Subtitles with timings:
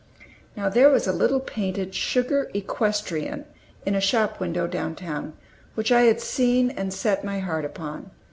[0.57, 3.45] Now there was a little painted sugar equestrian
[3.85, 5.33] in a shop window down town,
[5.75, 8.09] which I had seen and set my heart upon.